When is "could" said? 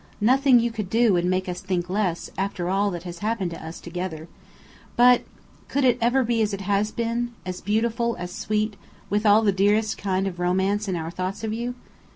0.71-0.89, 5.67-5.83